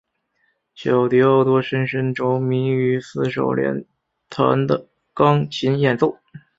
[0.73, 3.85] 小狄奥多深深着迷于四手联
[4.31, 6.17] 弹的钢琴演奏。